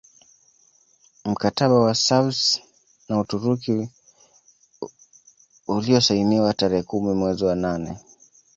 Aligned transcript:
Mkataba 1.25 1.79
wa 1.79 1.95
Sevres 1.95 2.61
na 3.09 3.13
Uturuki 3.19 3.89
uliozsainiwa 5.67 6.53
tarehe 6.53 6.83
kumi 6.83 7.13
mwezi 7.13 7.45
wa 7.45 7.55
nane 7.55 7.97